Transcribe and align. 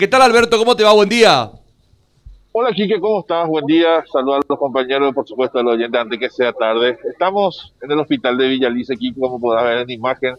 ¿Qué 0.00 0.06
tal 0.06 0.22
Alberto? 0.22 0.56
¿Cómo 0.58 0.76
te 0.76 0.84
va? 0.84 0.92
Buen 0.92 1.08
día. 1.08 1.50
Hola 2.52 2.70
Quique, 2.72 3.00
¿cómo 3.00 3.18
estás? 3.18 3.48
Buen 3.48 3.66
día. 3.66 4.04
Saludos 4.06 4.44
a 4.44 4.46
los 4.48 4.58
compañeros, 4.60 5.12
por 5.12 5.26
supuesto 5.26 5.58
a 5.58 5.62
los 5.64 5.74
oyentes 5.74 6.00
antes 6.00 6.20
que 6.20 6.30
sea 6.30 6.52
tarde. 6.52 6.96
Estamos 7.10 7.74
en 7.82 7.90
el 7.90 7.98
hospital 7.98 8.38
de 8.38 8.46
Villalice, 8.46 8.94
aquí 8.94 9.12
como 9.12 9.40
podrás 9.40 9.64
ver 9.64 9.78
en 9.78 9.90
imagen, 9.90 10.36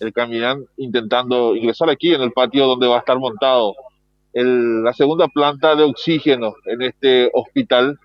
el 0.00 0.14
caminán 0.14 0.64
intentando 0.78 1.54
ingresar 1.54 1.90
aquí 1.90 2.14
en 2.14 2.22
el 2.22 2.32
patio 2.32 2.66
donde 2.66 2.86
va 2.86 2.96
a 2.96 3.00
estar 3.00 3.18
montado 3.18 3.74
el, 4.32 4.82
la 4.82 4.94
segunda 4.94 5.28
planta 5.28 5.74
de 5.74 5.84
oxígeno 5.84 6.54
en 6.64 6.80
este 6.80 7.28
hospital. 7.34 7.98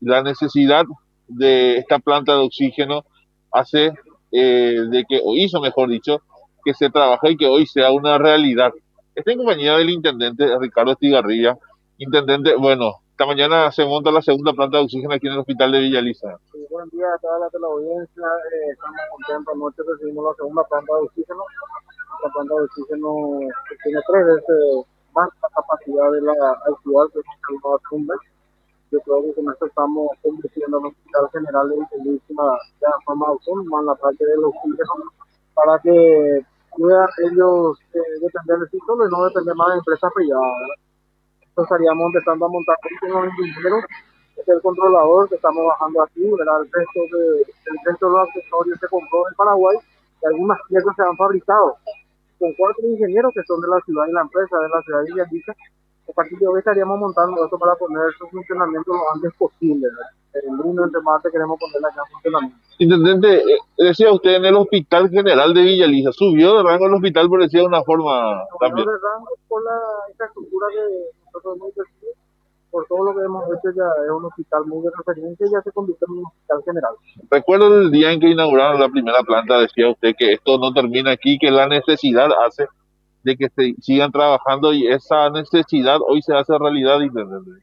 La 0.00 0.22
necesidad 0.22 0.86
de 1.28 1.76
esta 1.76 1.98
planta 1.98 2.32
de 2.32 2.44
oxígeno 2.46 3.04
hace 3.52 3.92
eh, 4.32 4.76
de 4.88 5.04
que, 5.06 5.20
o 5.22 5.36
hizo 5.36 5.60
mejor 5.60 5.90
dicho, 5.90 6.22
que 6.64 6.72
se 6.72 6.88
trabaje 6.88 7.32
y 7.32 7.36
que 7.36 7.46
hoy 7.46 7.66
sea 7.66 7.90
una 7.90 8.16
realidad 8.16 8.72
Estoy 9.14 9.32
en 9.32 9.38
compañía 9.38 9.76
del 9.76 9.90
intendente 9.90 10.46
Ricardo 10.58 10.92
Estigarrilla. 10.92 11.58
Intendente, 11.98 12.54
bueno, 12.54 13.02
esta 13.10 13.26
mañana 13.26 13.70
se 13.72 13.84
monta 13.84 14.10
la 14.10 14.22
segunda 14.22 14.52
planta 14.52 14.78
de 14.78 14.84
oxígeno 14.84 15.12
aquí 15.12 15.26
en 15.26 15.34
el 15.34 15.40
hospital 15.40 15.72
de 15.72 15.80
Villaliza. 15.80 16.38
Sí, 16.52 16.64
buen 16.70 16.88
día 16.90 17.12
a 17.12 17.18
toda 17.18 17.40
la 17.40 17.50
teleaudiencia. 17.50 18.22
Eh, 18.22 18.70
estamos 18.70 19.00
contentos. 19.10 19.54
Anoche 19.54 19.82
recibimos 19.82 20.24
la 20.24 20.34
segunda 20.36 20.62
planta 20.64 20.94
de 20.94 21.00
oxígeno. 21.02 21.42
La 22.22 22.30
planta 22.30 22.54
de 22.54 22.62
oxígeno 22.62 23.12
tiene 23.82 24.00
tres 24.06 24.26
veces 24.26 24.86
más 25.12 25.28
la 25.42 25.48
capacidad 25.54 26.12
de 26.12 26.20
la 26.22 26.52
actual 26.70 27.10
que 27.12 27.18
es 27.18 27.82
Cumbre. 27.90 28.16
Yo 28.92 29.00
creo 29.00 29.22
que 29.22 29.34
con 29.34 29.52
esto 29.52 29.66
estamos 29.66 30.08
convirtiendo 30.22 30.78
el 30.78 30.86
Hospital 30.86 31.28
General 31.32 31.68
de 31.68 31.76
Villaliza 31.76 32.58
ya 32.80 32.88
forma 33.04 33.26
autónoma 33.26 33.80
en 33.80 33.86
la 33.86 33.94
parte 33.96 34.24
del 34.24 34.44
oxígeno 34.44 34.94
para 35.54 35.78
que 35.82 36.46
puedan 36.76 37.08
ellos 37.30 37.78
eh, 37.94 37.98
depender 38.20 38.58
de 38.58 38.68
sí 38.70 38.78
y 38.78 39.10
no 39.10 39.24
depender 39.24 39.54
más 39.54 39.68
de 39.68 39.78
empresas 39.78 40.10
privadas. 40.14 40.70
Entonces 41.40 41.72
estaríamos 41.72 42.06
empezando 42.14 42.46
a 42.46 42.48
montar 42.48 42.76
un 43.02 43.46
ingeniero, 43.46 43.78
es 44.36 44.48
el 44.48 44.62
controlador 44.62 45.28
que 45.28 45.34
estamos 45.34 45.66
bajando 45.66 46.02
aquí. 46.02 46.24
El 46.24 46.72
resto 46.72 47.00
de, 47.12 47.42
el 47.42 47.76
resto 47.84 48.06
de 48.06 48.12
los 48.12 48.28
accesorios 48.28 48.78
se 48.80 48.88
compró 48.88 49.28
en 49.28 49.34
Paraguay 49.34 49.76
y 50.22 50.26
algunas 50.26 50.58
piezas 50.68 50.94
se 50.96 51.02
han 51.02 51.16
fabricado 51.16 51.76
con 52.38 52.52
cuatro 52.54 52.86
ingenieros 52.86 53.34
que 53.34 53.42
son 53.42 53.60
de 53.60 53.68
la 53.68 53.80
ciudad 53.82 54.06
y 54.08 54.12
la 54.12 54.22
empresa, 54.22 54.58
de 54.58 54.68
la 54.68 54.82
ciudad 54.82 55.00
de 55.02 55.12
Villaldiza. 55.12 55.52
De 56.16 56.46
hoy 56.46 56.58
estaríamos 56.58 56.98
montando 56.98 57.44
esto 57.44 57.58
para 57.58 57.74
poner 57.76 58.12
su 58.18 58.26
funcionamiento 58.28 58.92
lo 58.92 59.00
antes 59.14 59.32
posible. 59.38 59.88
¿verdad? 59.88 60.10
El 60.32 60.56
lunes, 60.56 60.86
entre 60.86 61.00
martes, 61.02 61.32
queremos 61.32 61.58
ponerla 61.58 61.88
ya 61.94 62.02
en 62.02 62.12
funcionamiento. 62.12 62.56
Intendente, 62.78 63.36
eh, 63.38 63.58
decía 63.78 64.12
usted 64.12 64.36
en 64.36 64.44
el 64.44 64.56
Hospital 64.56 65.10
General 65.10 65.52
de 65.52 65.62
Villaliza, 65.62 66.12
¿subió 66.12 66.56
de 66.56 66.62
rango 66.62 66.86
el 66.86 66.94
hospital 66.94 67.28
por 67.28 67.42
decir 67.42 67.60
de 67.60 67.66
una 67.66 67.82
forma 67.82 68.44
también? 68.58 68.86
de 68.86 68.92
rango 68.92 69.28
por 69.48 69.62
la 69.64 69.78
infraestructura 70.10 70.66
que 70.70 71.26
nosotros 71.26 71.56
hemos 71.56 71.68
invertido, 71.70 72.12
por 72.70 72.86
todo 72.86 73.04
lo 73.04 73.18
que 73.18 73.24
hemos 73.24 73.44
hecho 73.44 73.76
ya 73.76 73.84
es 74.04 74.10
un 74.10 74.24
hospital 74.24 74.66
muy 74.66 74.82
de 74.84 74.90
referencia 74.96 75.46
y 75.46 75.50
ya 75.50 75.60
se 75.62 75.72
convirtió 75.72 76.06
en 76.08 76.18
un 76.18 76.26
hospital 76.26 76.62
general. 76.64 76.94
Recuerdo 77.30 77.80
el 77.80 77.90
día 77.90 78.12
en 78.12 78.20
que 78.20 78.28
inauguraron 78.30 78.80
la 78.80 78.88
primera 78.88 79.22
planta, 79.22 79.58
decía 79.58 79.90
usted 79.90 80.14
que 80.16 80.32
esto 80.32 80.58
no 80.58 80.72
termina 80.72 81.10
aquí, 81.10 81.38
que 81.38 81.50
la 81.50 81.66
necesidad 81.66 82.30
hace 82.46 82.66
de 83.22 83.36
que 83.36 83.48
se 83.50 83.74
sigan 83.80 84.10
trabajando 84.10 84.72
y 84.72 84.86
esa 84.88 85.30
necesidad 85.30 85.98
hoy 86.06 86.22
se 86.22 86.34
hace 86.34 86.56
realidad, 86.58 87.00
intendente. 87.00 87.62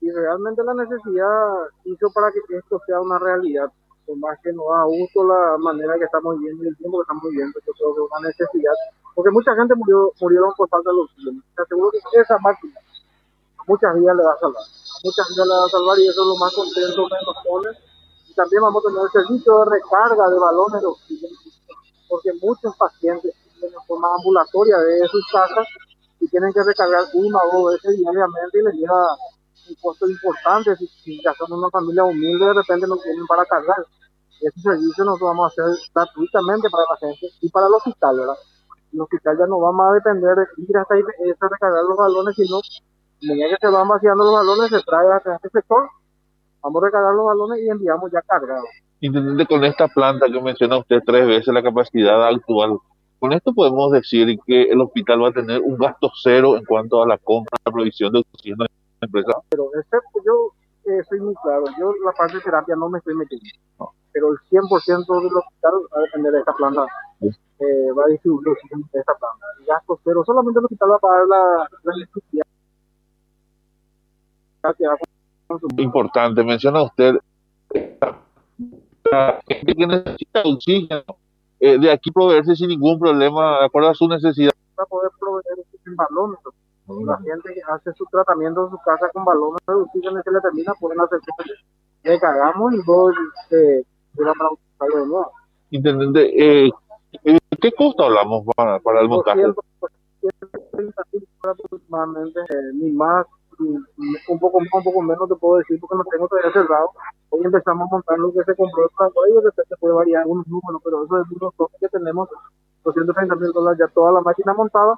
Y 0.00 0.10
realmente 0.10 0.62
la 0.62 0.74
necesidad 0.74 1.54
hizo 1.84 2.10
para 2.12 2.30
que 2.30 2.40
esto 2.56 2.80
sea 2.86 3.00
una 3.00 3.18
realidad 3.18 3.70
por 4.08 4.16
más 4.16 4.38
que 4.42 4.50
nos 4.52 4.64
da 4.72 4.84
gusto 4.84 5.22
la 5.22 5.58
manera 5.58 5.98
que 5.98 6.04
estamos 6.04 6.38
viviendo 6.38 6.64
y 6.64 6.68
el 6.68 6.76
tiempo 6.78 6.96
que 6.98 7.02
estamos 7.02 7.22
viviendo, 7.28 7.60
yo 7.60 7.72
creo 7.76 7.94
que 7.94 8.00
es 8.00 8.08
una 8.08 8.28
necesidad, 8.28 8.76
porque 9.14 9.30
mucha 9.30 9.54
gente 9.54 9.74
murió, 9.76 10.12
murieron 10.18 10.50
por 10.56 10.68
falta 10.70 10.88
de 10.88 10.96
oxígeno. 10.96 11.42
Te 11.54 11.62
aseguro 11.62 11.90
que 11.92 12.20
esa 12.20 12.38
máquina 12.38 12.80
muchas 13.68 13.94
vidas 14.00 14.16
le 14.16 14.24
va 14.24 14.32
a 14.32 14.38
salvar, 14.40 14.64
muchas 15.04 15.28
vidas 15.28 15.46
le 15.46 15.54
va 15.60 15.64
a 15.64 15.68
salvar 15.68 15.98
y 15.98 16.08
eso 16.08 16.22
es 16.22 16.28
lo 16.28 16.36
más 16.40 16.54
contento 16.56 17.04
que 17.04 17.20
nos 17.20 17.36
pone. 17.44 17.70
Y 18.28 18.32
también 18.32 18.62
vamos 18.62 18.80
a 18.80 18.88
tener 18.88 19.08
servicio 19.12 19.58
de 19.60 19.64
recarga 19.76 20.24
de 20.30 20.38
balones 20.40 20.80
de 20.80 20.86
oxígeno, 20.88 21.36
porque 22.08 22.32
muchos 22.40 22.72
pacientes 22.76 23.34
forma 23.88 24.08
ambulatoria 24.14 24.76
de 24.78 25.08
sus 25.08 25.24
casas 25.32 25.66
y 26.20 26.28
tienen 26.28 26.52
que 26.52 26.62
recargar 26.62 27.02
una 27.14 27.38
o 27.38 27.62
dos 27.62 27.72
veces 27.72 27.96
diariamente 27.96 28.58
y 28.60 28.62
les 28.62 28.74
lleva 28.74 29.16
un 29.68 29.74
costo 29.80 30.06
importante. 30.06 30.76
Si, 30.76 30.86
si 30.86 31.22
ya 31.24 31.32
son 31.34 31.52
una 31.52 31.70
familia 31.70 32.04
humilde, 32.04 32.44
de 32.44 32.54
repente 32.54 32.86
no 32.86 32.96
tienen 32.98 33.26
para 33.26 33.44
cargar. 33.46 33.82
Ese 34.40 34.60
servicio 34.60 35.04
nos 35.04 35.18
lo 35.20 35.26
vamos 35.26 35.44
a 35.44 35.48
hacer 35.48 35.74
gratuitamente 35.92 36.68
para 36.70 36.84
la 36.84 36.96
gente 37.00 37.26
y 37.40 37.48
para 37.50 37.66
el 37.66 37.74
hospital, 37.74 38.16
¿verdad? 38.18 38.38
El 38.92 39.00
hospital 39.00 39.36
ya 39.38 39.46
no 39.46 39.58
va 39.58 39.72
más 39.72 39.90
a 39.90 39.94
depender 39.94 40.36
de 40.36 40.44
ir 40.62 40.76
hasta 40.76 40.94
ahí 40.94 41.02
a 41.02 41.48
recargar 41.48 41.82
los 41.82 41.96
balones, 41.96 42.36
sino 42.36 42.60
medida 43.22 43.48
que 43.50 43.56
se 43.60 43.68
van 43.68 43.88
vaciando 43.88 44.24
los 44.24 44.34
balones, 44.34 44.70
se 44.70 44.80
trae 44.82 45.12
hasta 45.12 45.36
este 45.36 45.48
sector, 45.50 45.88
vamos 46.62 46.82
a 46.82 46.86
recargar 46.86 47.14
los 47.14 47.26
balones 47.26 47.60
y 47.60 47.68
enviamos 47.68 48.10
ya 48.12 48.22
cargados. 48.22 48.68
Intendente, 49.00 49.46
con 49.46 49.64
esta 49.64 49.88
planta 49.88 50.26
que 50.26 50.40
menciona 50.40 50.78
usted 50.78 51.00
tres 51.04 51.26
veces 51.26 51.54
la 51.54 51.62
capacidad 51.62 52.26
actual, 52.26 52.78
con 53.18 53.32
esto 53.32 53.52
podemos 53.52 53.90
decir 53.92 54.38
que 54.46 54.62
el 54.64 54.80
hospital 54.80 55.22
va 55.22 55.28
a 55.28 55.32
tener 55.32 55.60
un 55.60 55.76
gasto 55.76 56.10
cero 56.22 56.56
en 56.56 56.64
cuanto 56.64 57.02
a 57.02 57.06
la 57.06 57.18
compra, 57.18 57.58
la 57.64 57.72
provisión 57.72 58.12
de 58.12 58.20
oxígeno 58.20 58.64
de 58.64 58.70
la 59.00 59.06
empresa. 59.06 59.32
Pero 59.48 59.70
este, 59.78 59.98
yo 60.24 60.52
eh, 60.84 61.02
soy 61.08 61.20
muy 61.20 61.34
claro, 61.42 61.64
yo 61.78 61.92
la 62.04 62.12
parte 62.12 62.36
de 62.36 62.42
terapia 62.42 62.76
no 62.76 62.88
me 62.88 62.98
estoy 62.98 63.14
metiendo, 63.14 63.46
no. 63.78 63.92
pero 64.12 64.32
el 64.32 64.38
100% 64.50 65.22
del 65.22 65.36
hospital 65.36 65.72
va 65.92 65.98
a 65.98 66.02
depender 66.02 66.32
de 66.32 66.38
esta 66.38 66.52
planta, 66.54 66.86
sí. 67.20 67.28
eh, 67.28 67.92
va 67.96 68.04
a 68.04 68.08
distribuir 68.08 68.48
oxígeno 68.48 68.88
de 68.92 69.00
esta 69.00 69.14
planta. 69.14 69.46
El 69.60 69.66
gasto 69.66 70.00
cero, 70.04 70.22
solamente 70.24 70.58
el 70.60 70.64
hospital 70.64 70.90
va 70.92 70.96
a 70.96 70.98
pagar 70.98 71.26
la, 71.26 71.68
la 71.82 71.94
electricidad. 71.94 72.46
Importante, 75.76 76.44
menciona 76.44 76.82
usted 76.82 77.16
que 79.50 79.86
necesita 79.86 80.42
oxígeno, 80.44 81.04
eh, 81.60 81.78
de 81.78 81.90
aquí 81.90 82.10
proveerse 82.10 82.56
sin 82.56 82.68
ningún 82.68 82.98
problema, 82.98 83.60
de 83.60 83.66
acuerdo 83.66 83.90
a 83.90 83.94
su 83.94 84.08
necesidad. 84.08 84.52
Para 84.74 84.86
poder 84.86 85.10
proveer 85.18 85.58
en 85.86 85.96
balones. 85.96 86.38
La 87.04 87.18
gente 87.18 87.52
que 87.52 87.60
hace 87.68 87.92
su 87.92 88.04
tratamiento 88.06 88.64
en 88.64 88.70
su 88.70 88.78
casa 88.78 89.10
con 89.12 89.24
balones 89.24 89.60
oxígeno 89.66 90.22
se 90.22 90.30
le 90.30 90.40
termina, 90.40 90.72
pueden 90.80 90.98
hacer 91.00 91.20
le 92.04 92.18
cagamos 92.18 92.72
y 92.72 92.76
luego 92.76 93.10
eh, 93.50 93.82
para 94.16 94.32
buscarlo 94.48 94.96
de 95.00 95.06
nuevo. 95.06 95.32
Intendente, 95.70 96.66
eh, 96.66 96.70
¿qué 97.60 97.72
costo 97.72 98.04
hablamos 98.04 98.44
para, 98.56 98.78
para 98.78 99.00
el 99.02 99.08
montaje? 99.08 99.42
130 100.20 101.02
mil 101.12 101.28
aproximadamente, 101.42 102.40
eh, 102.40 102.72
ni 102.74 102.90
más, 102.92 103.26
ni, 103.58 103.76
un 104.28 104.38
poco 104.38 104.60
más, 104.60 104.68
un 104.72 104.82
poco 104.82 105.02
menos 105.02 105.28
te 105.28 105.34
puedo 105.34 105.58
decir 105.58 105.78
porque 105.80 105.96
no 105.96 106.04
tengo 106.10 106.28
todavía 106.28 106.52
cerrado. 106.52 106.90
Hoy 107.30 107.40
empezamos 107.44 107.86
a 107.86 107.94
montar 107.94 108.18
lo 108.18 108.32
que 108.32 108.42
se 108.44 108.56
compró 108.56 108.84
el 108.84 108.90
Paraguay 108.96 109.32
de 109.32 109.40
repente 109.42 109.76
puede 109.78 109.94
variar 109.94 110.26
unos 110.26 110.46
números, 110.46 110.80
pero 110.82 111.04
eso 111.04 111.20
es 111.20 111.26
unos 111.30 111.54
toques 111.56 111.78
que 111.78 111.88
tenemos, 111.88 112.28
230 112.84 113.34
mil 113.36 113.52
dólares 113.52 113.78
ya 113.78 113.92
toda 113.92 114.12
la 114.12 114.20
máquina 114.22 114.54
montada, 114.54 114.94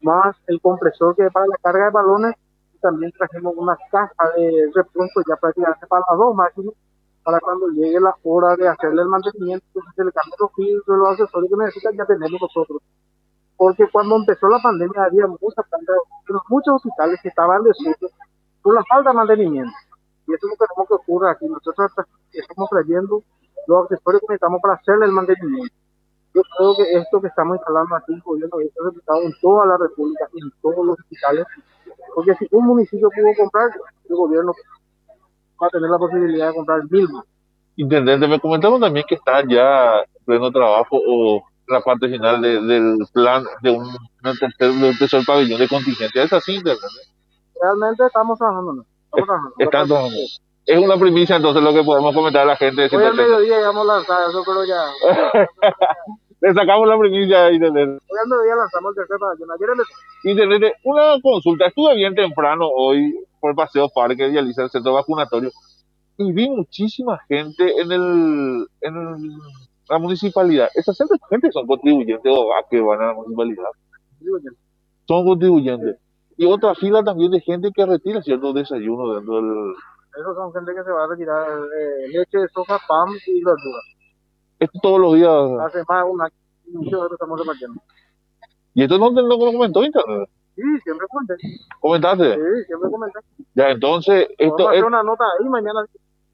más 0.00 0.34
el 0.46 0.60
compresor 0.62 1.14
que 1.14 1.30
para 1.30 1.46
la 1.46 1.56
carga 1.62 1.84
de 1.86 1.90
balones, 1.90 2.34
y 2.74 2.78
también 2.78 3.12
trajimos 3.12 3.54
una 3.56 3.76
caja 3.90 4.30
de 4.36 4.70
repuesto 4.74 5.20
ya 5.28 5.36
prácticamente 5.36 5.86
para 5.86 6.04
las 6.08 6.18
dos 6.18 6.34
máquinas, 6.34 6.74
para 7.22 7.40
cuando 7.40 7.68
llegue 7.68 8.00
la 8.00 8.16
hora 8.22 8.56
de 8.56 8.66
hacerle 8.66 9.02
el 9.02 9.08
mantenimiento, 9.08 9.66
se 9.94 10.04
le 10.04 10.12
cambian 10.12 10.38
los 10.40 10.52
filtros, 10.54 10.98
los 10.98 11.08
accesorios 11.10 11.50
que 11.50 11.56
necesitan, 11.58 11.96
ya 11.96 12.06
tenemos 12.06 12.40
nosotros. 12.40 12.80
Porque 13.58 13.84
cuando 13.92 14.16
empezó 14.16 14.48
la 14.48 14.60
pandemia 14.62 15.04
había 15.04 15.26
muchas 15.26 15.66
muchos 16.48 16.76
hospitales 16.76 17.20
que 17.22 17.28
estaban 17.28 17.62
desusos 17.62 18.10
por 18.62 18.74
la 18.74 18.82
falta 18.88 19.10
de 19.10 19.16
mantenimiento. 19.16 19.72
Y 20.28 20.34
eso 20.34 20.46
no 20.46 20.54
queremos 20.54 20.86
que 20.86 20.94
ocurra 20.94 21.32
aquí. 21.32 21.46
Nosotros 21.46 21.90
estamos 22.32 22.68
trayendo 22.70 23.22
los 23.66 23.82
accesorios 23.82 24.20
que 24.20 24.26
necesitamos 24.28 24.60
para 24.62 24.74
hacerle 24.74 25.06
el 25.06 25.12
mantenimiento 25.12 25.74
yo 26.34 26.42
creo 26.56 26.76
que 26.76 26.98
esto 26.98 27.20
que 27.20 27.28
estamos 27.28 27.56
instalando 27.56 27.96
aquí 27.96 28.12
en 28.12 28.20
gobierno 28.20 28.60
es 28.60 28.70
replicado 28.82 29.22
en 29.22 29.32
toda 29.40 29.66
la 29.66 29.76
República, 29.76 30.28
en 30.34 30.50
todos 30.62 30.86
los 30.86 30.98
hospitales, 30.98 31.46
porque 32.14 32.34
si 32.36 32.46
un 32.50 32.66
municipio 32.66 33.08
pudo 33.10 33.34
comprar, 33.36 33.70
el 34.08 34.16
gobierno 34.16 34.52
va 35.60 35.66
a 35.66 35.70
tener 35.70 35.90
la 35.90 35.98
posibilidad 35.98 36.48
de 36.48 36.54
comprar 36.54 36.82
mil 36.90 37.08
más. 37.08 37.24
Intendente, 37.76 38.28
me 38.28 38.40
comentaron 38.40 38.80
también 38.80 39.06
que 39.08 39.14
está 39.14 39.42
ya 39.48 40.00
en 40.00 40.24
pleno 40.24 40.50
trabajo 40.50 41.00
o 41.06 41.42
la 41.66 41.80
parte 41.80 42.08
final 42.08 42.40
de, 42.40 42.60
del 42.60 42.98
plan 43.12 43.44
de 43.62 43.70
un, 43.70 43.86
tercer, 44.38 44.72
de 44.72 44.88
un 44.88 44.98
tercer 44.98 45.22
pabellón 45.26 45.58
de 45.58 45.68
contingencia. 45.68 46.22
¿Es 46.22 46.32
así, 46.32 46.54
intendente? 46.54 46.86
Realmente 47.60 48.06
estamos 48.06 48.38
trabajando. 48.38 48.84
Están. 49.58 49.88
Es 50.66 50.78
una 50.78 50.98
primicia 50.98 51.36
entonces 51.36 51.62
lo 51.62 51.72
que 51.72 51.82
podemos 51.82 52.14
comentar 52.14 52.42
a 52.42 52.46
la 52.46 52.56
gente. 52.56 52.88
Hoy 52.92 53.04
al 53.04 53.14
mediodía 53.14 53.60
ya 53.60 53.70
hemos 53.70 53.86
lanzado 53.86 54.28
eso, 54.28 54.42
pero 54.44 54.64
ya... 54.64 54.84
Le 56.40 56.54
sacamos 56.54 56.86
la 56.86 56.96
primicia 56.98 57.46
ahí, 57.46 57.56
Intendente. 57.56 58.04
Hoy 58.06 58.18
al 58.22 58.28
mediodía 58.28 58.54
lanzamos 58.54 58.90
el 58.90 58.94
tercer 58.96 59.16
pabellón. 59.18 59.50
Ayer 59.50 59.68
el... 59.70 60.30
Intendente, 60.30 60.74
una 60.84 61.20
consulta. 61.22 61.66
Estuve 61.66 61.96
bien 61.96 62.14
temprano 62.14 62.68
hoy 62.68 63.18
por 63.40 63.50
el 63.50 63.56
Paseo 63.56 63.88
Parque 63.88 64.28
y 64.28 64.36
el 64.36 64.54
centro 64.54 64.92
vacunatorio 64.92 65.50
y 66.18 66.32
vi 66.32 66.50
muchísima 66.50 67.18
gente 67.28 67.80
en 67.80 67.92
el 67.92 68.66
en 68.80 68.96
el, 68.96 69.38
la 69.88 69.98
municipalidad. 69.98 70.68
Esas 70.74 70.98
gente 71.30 71.50
son 71.52 71.66
contribuyentes 71.66 72.32
o 72.36 72.52
a 72.52 72.68
que 72.68 72.80
van 72.80 73.00
a 73.00 73.06
la 73.06 73.14
municipalidad. 73.14 73.70
Son 75.06 75.24
contribuyentes. 75.24 75.96
Y 76.38 76.46
otra 76.46 76.72
fila 76.76 77.02
también 77.02 77.32
de 77.32 77.40
gente 77.40 77.70
que 77.74 77.84
retira 77.84 78.22
ciertos 78.22 78.54
desayunos 78.54 79.16
dentro 79.16 79.34
del... 79.34 79.74
Esos 80.18 80.36
son 80.36 80.52
gente 80.52 80.72
que 80.72 80.84
se 80.84 80.90
va 80.90 81.04
a 81.04 81.08
retirar 81.08 81.48
eh, 81.50 82.08
leche, 82.10 82.38
soja, 82.54 82.78
pan 82.88 83.08
y 83.26 83.44
verduras. 83.44 83.84
Esto 84.60 84.78
todos 84.80 85.00
los 85.00 85.14
días. 85.14 85.32
Hace 85.66 85.82
más 85.88 86.04
de 86.04 86.10
un 86.10 86.22
año 86.22 87.08
que 87.08 87.14
estamos 87.14 87.40
repartiendo. 87.40 87.82
¿Y 88.72 88.82
esto 88.84 88.98
no 88.98 89.12
te 89.12 89.22
lo 89.22 89.36
comentó 89.36 89.82
internet? 89.82 90.30
Sí, 90.54 90.62
siempre 90.84 91.06
comenté. 91.08 91.34
¿Comentaste? 91.80 92.34
Sí, 92.34 92.64
siempre 92.66 92.90
comenté. 92.90 93.18
Ya, 93.54 93.70
entonces, 93.70 94.28
esto 94.38 94.56
Vamos 94.56 94.70
a 94.70 94.72
es... 94.74 94.78
hacer 94.78 94.84
una 94.84 95.02
nota 95.02 95.24
ahí 95.40 95.48
mañana. 95.48 95.84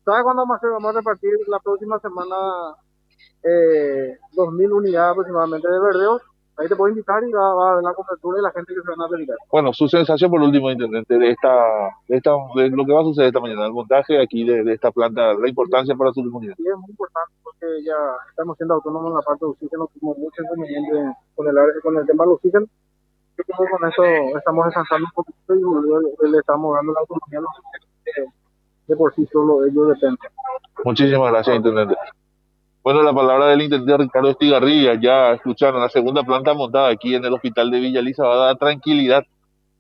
¿Sabes 0.04 0.22
cuándo 0.22 0.42
vamos 0.42 0.54
a 0.54 0.56
hacer? 0.58 0.70
Vamos 0.70 0.94
a 0.94 0.98
repartir 0.98 1.30
la 1.46 1.58
próxima 1.60 1.98
semana 1.98 2.36
eh, 3.42 4.18
2.000 4.36 4.70
unidades 4.70 5.12
aproximadamente 5.12 5.66
de 5.66 5.80
verdeos. 5.80 6.22
Ahí 6.56 6.68
te 6.68 6.76
puedo 6.76 6.90
invitar 6.90 7.22
y 7.24 7.32
va, 7.32 7.54
va 7.54 7.72
a 7.72 7.74
ver 7.76 7.84
la 7.84 7.94
cobertura 7.94 8.36
de 8.36 8.42
la 8.42 8.52
gente 8.52 8.74
que 8.74 8.80
se 8.80 8.88
van 8.88 9.00
a 9.00 9.08
retirar. 9.08 9.36
Bueno, 9.50 9.72
su 9.72 9.88
sensación 9.88 10.30
por 10.30 10.40
último, 10.40 10.70
intendente, 10.70 11.18
de 11.18 11.30
esta, 11.30 11.50
de 12.06 12.16
esta, 12.16 12.30
de 12.54 12.70
lo 12.70 12.84
que 12.84 12.92
va 12.92 13.00
a 13.00 13.04
suceder 13.04 13.28
esta 13.28 13.40
mañana, 13.40 13.66
el 13.66 13.72
montaje 13.72 14.22
aquí 14.22 14.44
de, 14.44 14.62
de 14.62 14.72
esta 14.72 14.92
planta, 14.92 15.34
la 15.34 15.48
importancia 15.48 15.96
para 15.96 16.12
su 16.12 16.22
comunidad. 16.22 16.54
Sí, 16.56 16.64
es 16.66 16.78
muy 16.78 16.90
importante 16.90 17.32
porque 17.42 17.66
ya 17.84 17.96
estamos 18.30 18.56
siendo 18.56 18.74
autónomos 18.74 19.10
en 19.10 19.16
la 19.16 19.22
parte 19.22 19.44
de 19.44 19.50
oxígeno, 19.50 19.90
tuvimos 19.94 20.18
mucho 20.18 20.42
inconveniente 20.42 21.16
con 21.34 21.48
el, 21.48 21.54
con 21.82 21.96
el 21.96 22.06
tema 22.06 22.24
del 22.24 22.32
oxígeno. 22.34 22.66
Creo 23.34 23.58
que 23.58 23.70
con 23.70 23.88
eso 23.88 24.04
estamos 24.38 24.64
descansando 24.66 25.06
un 25.06 25.24
poquito 25.24 25.54
y 25.54 26.30
le, 26.30 26.38
estamos 26.38 26.76
dando 26.76 26.92
la 26.92 27.00
autonomía 27.00 27.38
a 27.38 27.42
los 27.42 27.50
de 28.86 28.96
por 28.96 29.14
sí 29.14 29.26
solo 29.32 29.64
ellos 29.64 29.88
dependen. 29.88 30.30
Muchísimas 30.84 31.32
gracias, 31.32 31.56
intendente. 31.56 31.96
Bueno, 32.84 33.02
la 33.02 33.14
palabra 33.14 33.46
del 33.46 33.62
intendente 33.62 33.96
Ricardo 33.96 34.28
Estigarribia, 34.28 35.00
ya 35.00 35.32
escucharon, 35.32 35.80
la 35.80 35.88
segunda 35.88 36.22
planta 36.22 36.52
montada 36.52 36.88
aquí 36.90 37.14
en 37.14 37.24
el 37.24 37.32
hospital 37.32 37.70
de 37.70 37.80
Villa 37.80 38.02
Lisa 38.02 38.24
va 38.24 38.34
a 38.34 38.46
dar 38.48 38.58
tranquilidad 38.58 39.24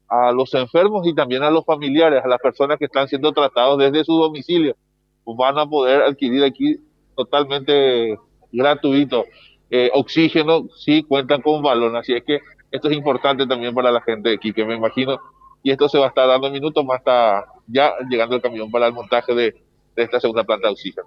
a 0.08 0.32
los 0.32 0.54
enfermos 0.54 1.06
y 1.06 1.14
también 1.14 1.42
a 1.42 1.50
los 1.50 1.66
familiares, 1.66 2.24
a 2.24 2.28
las 2.28 2.40
personas 2.40 2.78
que 2.78 2.86
están 2.86 3.06
siendo 3.06 3.30
tratados 3.32 3.78
desde 3.78 4.04
su 4.04 4.14
domicilio. 4.14 4.74
Pues 5.22 5.36
van 5.36 5.58
a 5.58 5.66
poder 5.66 6.00
adquirir 6.00 6.44
aquí 6.44 6.78
totalmente 7.14 8.18
gratuito 8.50 9.26
eh, 9.68 9.90
oxígeno 9.92 10.68
si 10.74 11.02
cuentan 11.02 11.42
con 11.42 11.62
balón. 11.62 11.96
Así 11.96 12.14
es 12.14 12.24
que 12.24 12.40
esto 12.70 12.88
es 12.88 12.96
importante 12.96 13.46
también 13.46 13.74
para 13.74 13.92
la 13.92 14.00
gente 14.00 14.30
de 14.30 14.36
aquí, 14.36 14.54
que 14.54 14.64
me 14.64 14.76
imagino. 14.76 15.18
Y 15.62 15.72
esto 15.72 15.90
se 15.90 15.98
va 15.98 16.06
a 16.06 16.08
estar 16.08 16.26
dando 16.26 16.50
minutos 16.50 16.82
más 16.86 17.00
hasta 17.00 17.44
ya 17.66 17.92
llegando 18.08 18.36
el 18.36 18.40
camión 18.40 18.70
para 18.70 18.86
el 18.86 18.94
montaje 18.94 19.34
de 19.34 19.54
esta 19.94 20.20
segunda 20.20 20.42
planta 20.42 20.68
de 20.68 20.72
oxígeno. 20.72 21.06